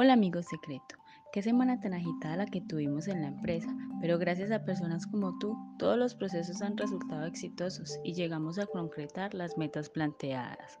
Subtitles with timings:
[0.00, 0.94] Hola amigo secreto,
[1.32, 5.36] qué semana tan agitada la que tuvimos en la empresa, pero gracias a personas como
[5.40, 10.78] tú, todos los procesos han resultado exitosos y llegamos a concretar las metas planteadas.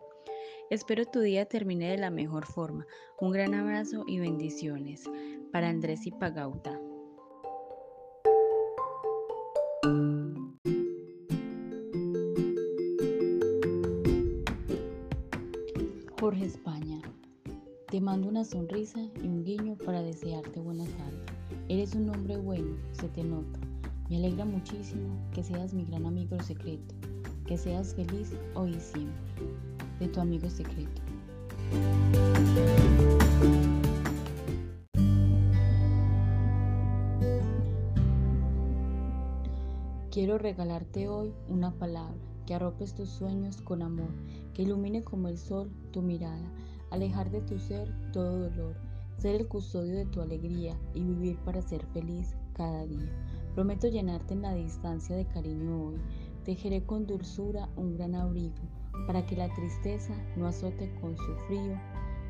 [0.70, 2.86] Espero tu día termine de la mejor forma.
[3.20, 5.02] Un gran abrazo y bendiciones
[5.50, 6.78] para Andrés y Pagauta.
[16.20, 16.77] Jorge España.
[17.90, 21.22] Te mando una sonrisa y un guiño para desearte buenas tardes.
[21.70, 23.58] Eres un hombre bueno, se te nota.
[24.10, 26.94] Me alegra muchísimo que seas mi gran amigo secreto.
[27.46, 29.14] Que seas feliz hoy y siempre.
[30.00, 31.00] De tu amigo secreto.
[40.10, 44.10] Quiero regalarte hoy una palabra que arropes tus sueños con amor,
[44.52, 46.52] que ilumine como el sol tu mirada
[46.90, 48.76] alejar de tu ser todo dolor,
[49.16, 53.12] ser el custodio de tu alegría y vivir para ser feliz cada día.
[53.54, 56.00] Prometo llenarte en la distancia de cariño hoy.
[56.44, 58.62] Tejeré con dulzura un gran abrigo
[59.06, 61.78] para que la tristeza no azote con su frío.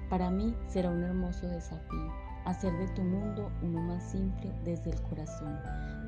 [0.08, 5.02] Para mí será un hermoso desafío hacer de tu mundo uno más simple desde el
[5.02, 5.58] corazón.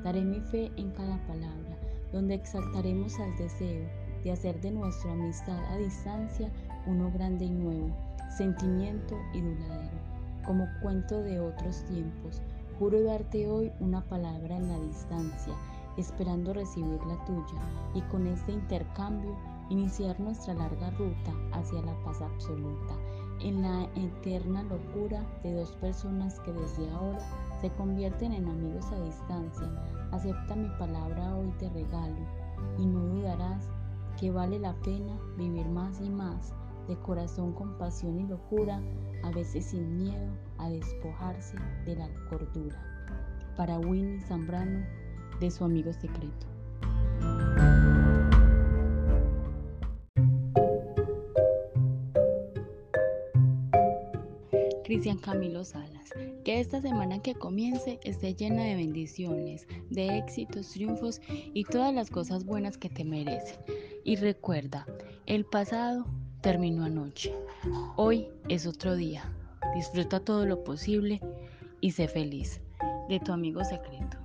[0.03, 1.77] Daré mi fe en cada palabra,
[2.11, 3.87] donde exaltaremos al deseo
[4.23, 6.51] de hacer de nuestra amistad a distancia
[6.87, 7.89] uno grande y nuevo
[8.31, 9.97] sentimiento y duradero.
[10.45, 12.41] Como cuento de otros tiempos,
[12.79, 15.53] juro darte hoy una palabra en la distancia,
[15.97, 17.61] esperando recibir la tuya
[17.93, 19.35] y con este intercambio
[19.69, 22.95] iniciar nuestra larga ruta hacia la paz absoluta,
[23.41, 27.19] en la eterna locura de dos personas que desde ahora
[27.61, 29.67] se convierten en amigos a distancia.
[30.11, 32.25] Acepta mi palabra hoy te regalo
[32.77, 33.69] y no dudarás
[34.19, 36.53] que vale la pena vivir más y más
[36.91, 38.81] de corazón con pasión y locura,
[39.23, 42.77] a veces sin miedo a despojarse de la cordura.
[43.55, 44.85] Para Winnie Zambrano,
[45.39, 46.47] de su amigo secreto.
[54.83, 56.09] Cristian Camilo Salas,
[56.43, 62.09] que esta semana que comience esté llena de bendiciones, de éxitos, triunfos y todas las
[62.09, 63.55] cosas buenas que te merecen.
[64.03, 64.85] Y recuerda,
[65.27, 66.05] el pasado
[66.41, 67.33] terminó anoche.
[67.95, 69.23] Hoy es otro día.
[69.75, 71.21] Disfruta todo lo posible
[71.79, 72.59] y sé feliz.
[73.09, 74.17] De tu amigo secreto.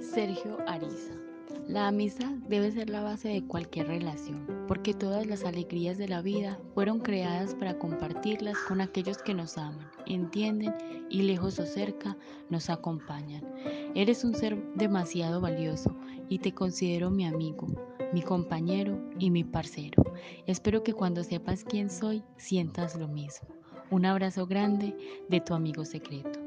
[0.00, 1.23] Sergio Ariza.
[1.68, 6.20] La amistad debe ser la base de cualquier relación, porque todas las alegrías de la
[6.20, 10.74] vida fueron creadas para compartirlas con aquellos que nos aman, entienden
[11.08, 12.18] y lejos o cerca
[12.50, 13.42] nos acompañan.
[13.94, 15.96] Eres un ser demasiado valioso
[16.28, 17.66] y te considero mi amigo,
[18.12, 20.04] mi compañero y mi parcero.
[20.46, 23.48] Espero que cuando sepas quién soy sientas lo mismo.
[23.90, 24.94] Un abrazo grande
[25.30, 26.40] de tu amigo secreto.